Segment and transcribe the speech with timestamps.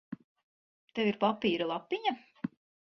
[0.99, 2.19] Tev ir papīra lapiņa?